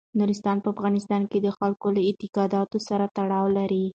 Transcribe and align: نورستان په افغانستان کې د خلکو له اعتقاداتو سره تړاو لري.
نورستان 0.19 0.57
په 0.61 0.67
افغانستان 0.73 1.21
کې 1.31 1.39
د 1.41 1.47
خلکو 1.57 1.87
له 1.95 2.01
اعتقاداتو 2.07 2.77
سره 2.87 3.05
تړاو 3.17 3.45
لري. 3.57 3.85